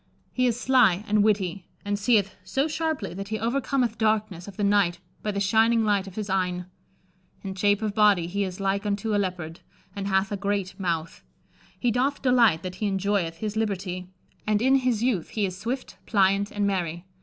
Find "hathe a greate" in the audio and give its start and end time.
10.07-10.73